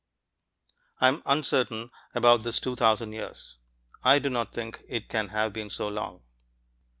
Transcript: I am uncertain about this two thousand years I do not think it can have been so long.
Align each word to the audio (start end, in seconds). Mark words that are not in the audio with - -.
I 0.99 1.09
am 1.09 1.21
uncertain 1.27 1.91
about 2.15 2.41
this 2.41 2.59
two 2.59 2.75
thousand 2.75 3.11
years 3.13 3.59
I 4.03 4.17
do 4.17 4.31
not 4.31 4.51
think 4.51 4.81
it 4.89 5.09
can 5.09 5.27
have 5.27 5.53
been 5.53 5.69
so 5.69 5.89
long. 5.89 6.23